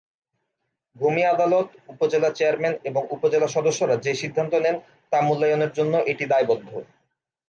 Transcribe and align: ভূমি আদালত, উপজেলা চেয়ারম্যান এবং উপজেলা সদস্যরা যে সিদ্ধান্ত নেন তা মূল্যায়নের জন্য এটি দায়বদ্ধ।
ভূমি 0.95 1.21
আদালত, 1.25 1.67
উপজেলা 1.87 2.29
চেয়ারম্যান 2.31 2.75
এবং 2.83 3.01
উপজেলা 3.11 3.47
সদস্যরা 3.47 3.95
যে 3.95 4.11
সিদ্ধান্ত 4.13 4.53
নেন 4.55 4.75
তা 5.11 5.17
মূল্যায়নের 5.21 5.71
জন্য 5.73 5.93
এটি 6.11 6.25
দায়বদ্ধ। 6.25 6.69